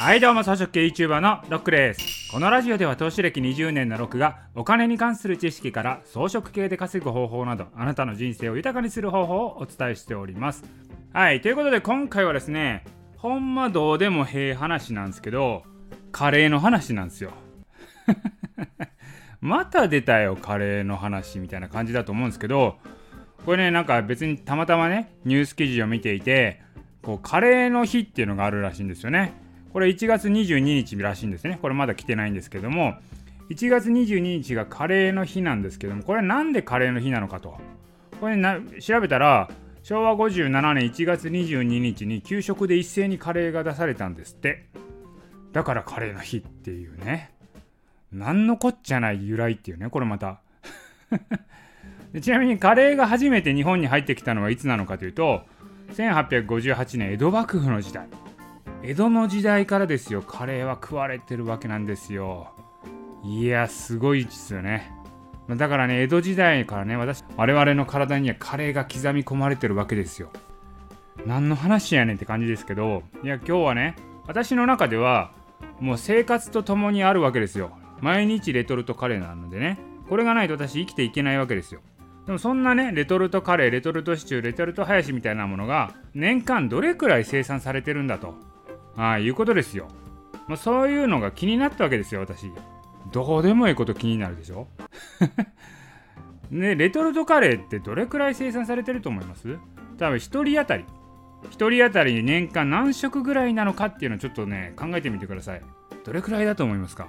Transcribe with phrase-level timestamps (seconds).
[0.00, 2.30] はいどうも草食系 YouTuber のロックです。
[2.30, 10.62] このラジオでは投資歴20年のロックがお金に関する知識から装飾系で稼ぐ方法などあなたの人生を豊かにする方法をお伝えしております。
[11.12, 12.84] はいということで今回はですね
[13.16, 15.64] ほんまどうでもへえ話なんですけど
[16.12, 17.32] カレーの話なんですよ。
[19.42, 22.78] また出たよカレーの話みたいな感じだと思うんですけど
[23.44, 26.62] これねなんか別にたまたまねニュース記事を見ていて
[27.02, 29.47] こうカレーの日っていうのがあるらしいんですよね。
[29.72, 31.58] これ1月22日らしいんですね。
[31.60, 32.94] これまだ来てないんですけども、
[33.50, 37.58] 1月22日がカレーの日なんですけども、これなんでカレーの日なのかと。
[38.20, 39.48] これな調べたら、
[39.82, 44.66] 昭和57年1月22日に給食で一斉にカレーが出されたんですって。
[45.52, 47.32] だからカレーの日っていうね。
[48.12, 50.40] なんのこっちゃない由来っていうね、これまた。
[52.20, 55.42] ちなみにカレーが初めて日本に入ってきたのはいつなのかというと、
[55.92, 58.08] 1858年江戸幕府の時代。
[58.82, 60.22] 江戸の時代からですよ。
[60.22, 62.52] カレーは食われてるわけなんですよ。
[63.24, 64.92] いやすごいですよね。
[65.48, 70.30] だからね江戸時代からね私我々の体にはカレーが刻み込まれてるわけですよ。
[71.26, 75.32] 何の話やねんって感じですけどいや今日はね私の中では
[75.80, 77.72] もう生活と共にあるわけですよ。
[78.00, 79.78] 毎日レトルトカレーなのでね。
[80.08, 81.80] これがないと私生きていけないわけですよ。
[82.26, 88.34] でもそんなねレトルトカレーレトルトシチューレトルトハヤシみたいなものが年間どれくらい生産されてるんだと。
[88.98, 89.88] あいうことですよ。
[90.46, 92.50] まあ、そういうのが気になったわけですよ、私。
[93.12, 94.68] どうでもいいこと気になるでしょ
[96.50, 99.58] ね、レトルトカレーってどれくらい生産されてると思います？
[99.98, 100.84] 多分1人当たり。
[101.50, 105.62] 1人当たりに年間何食ぐらいなのかっていうのをちょっとね、考えてみてください。
[106.04, 107.08] どれくらいだと思いますか？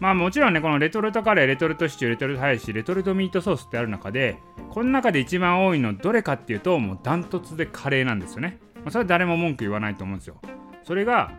[0.00, 4.38] まあもちろんね、このレトルトカレー、レトルトシチュー、レトルトハヤシ、レトルトミートソースってある中で、
[4.70, 8.58] この中で一番多いのどれかっていうと、もうダントツでカレーなんですよね。
[8.76, 10.40] まあ、それは誰も文句言わないと思うんですよ。
[10.88, 11.32] それが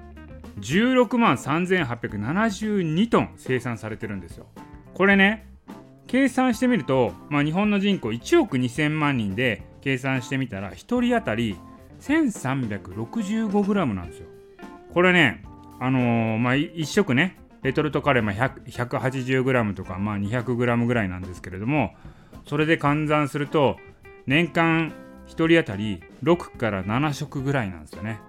[0.60, 4.46] 16万3872トン生産されてるんですよ。
[4.94, 5.48] これね
[6.06, 11.58] 計算してみると、まあ、日本の人口1億2000万人で計算してみたら1人当たり
[12.00, 14.28] 1365g なんですよ。
[14.94, 15.44] これね
[15.80, 21.96] あのー、まあ1食ねレトルトカレー、まあ、180g とか、まあ、200g ぐらいなんですけれども
[22.46, 23.78] それで換算すると
[24.28, 24.94] 年間
[25.26, 28.29] 1人当たり6から7食ぐらいなんですよね。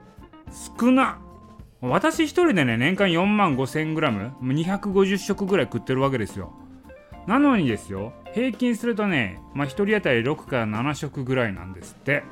[0.78, 1.18] 少な。
[1.80, 6.52] 私一人でね年間4万5千グラム250食ぐらい食ってるわけですよ。
[7.26, 12.22] なのにですよ平均するとねまあ1人当たり6から7食ぐらいなんですって。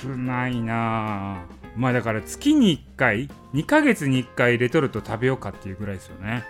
[0.00, 1.44] 少ないな
[1.76, 6.44] まあだから月に1回2ヶ月に1回レトルト食べようかっていうぐらいですよね。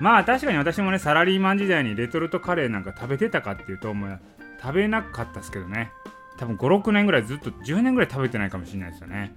[0.00, 4.20] まあ確かに私もねサラリーマン時代にレトルトカレーなんか食べてたかっていうともう
[4.60, 5.90] 食べなかったですけどね。
[6.36, 9.32] 多分56年ぐらいずっと10年ぐらい食べてないかもしれないですよね。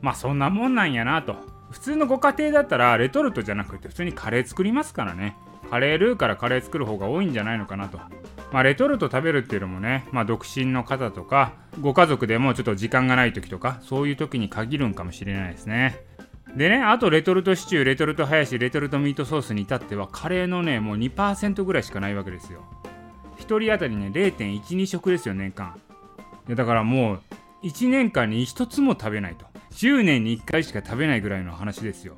[0.00, 1.36] まあそんなもんなんやなと。
[1.70, 5.36] 普通のご家庭だったらレトルトじゃなくて普通にカレー作りますからね。
[5.70, 7.98] カレールーからカレー作る方が多いんじゃないのかなと。
[8.52, 16.00] まあレトルト食べるっていうのもねまあ独身の方とかご家族でもちょっと時間がない時とかそういう時に限るんかもしれないですね。
[16.56, 22.64] でねあとレトルトシチューレトルトハヤシレトルトミートソースに至ってはカレーのねもう2%ぐらいしかないわけですよ。
[23.38, 25.78] 1人当たりね0.12食ですよ年間。
[26.48, 27.20] だからもう
[27.62, 29.49] 1年間に1つも食べないと。
[29.72, 32.16] 10年に1回しか食べないぐらいの話ですよ。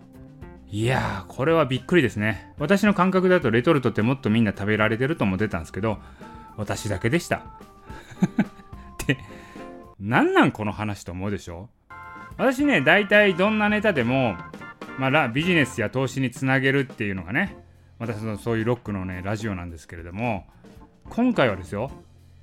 [0.68, 2.52] いやーこれはびっくりですね。
[2.58, 5.98] 私の感覚だとレトルトってもっとみんな食べられてると思ってたんですけど
[6.56, 7.42] 私だけでした。
[9.06, 9.18] で
[10.00, 11.68] なんなんこの話と思うでしょ？
[12.38, 14.36] 私ね大体どんなネタでも、
[14.98, 17.56] まあ、ビジネスや投資につなげるっていうのがね
[17.98, 20.46] 私のそういうロックのねラジオなんですけれども
[21.10, 21.90] 今回はですよ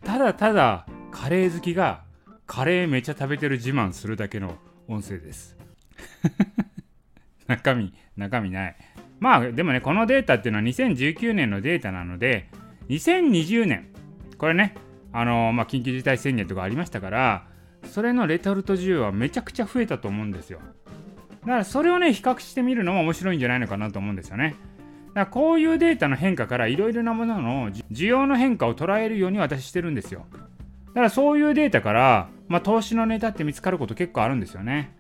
[0.04, 2.04] ただただカレー好きが
[2.46, 4.56] カレーめちゃ食べてる自慢するだけの
[4.90, 5.56] 音声です。
[7.48, 8.76] 中身中身ない。
[9.20, 12.50] まあでもねこのデータっていうのは2019年のデータなので
[12.90, 13.88] 2020年。
[14.38, 14.74] これね
[15.14, 17.46] あのまあ緊急事態宣言とかありましたから
[17.84, 20.60] それのレトルト需要はめちゃくちゃ増えたと思うんですよ。
[21.42, 24.56] だからそれをね比較してみるのも面白いんじゃないのかなと思うんですよね。
[25.10, 30.26] だからこういうデータの変化からいろいろなものの需要の変化を捉えるように私してるんですよ。
[30.88, 34.92] だからそういうデータから、まあ、投資のネタって見つかること結構あるんですよね。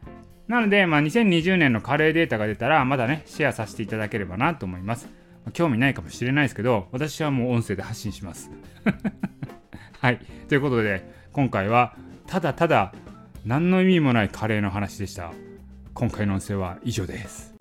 [0.48, 5.10] なので、まあ、2020年のカレーデータが出たら、まだね、シェアさせていただければなと思います。
[5.46, 8.52] ま、興味ないかもしれないですけど、私はもう音声で発信します。
[10.00, 10.20] はい。
[10.48, 11.96] ということで、今回は、
[12.28, 12.94] ただただ、
[13.46, 15.32] 何の意味もないカレーの話でした。
[15.96, 17.59] 今回の音声は以上です。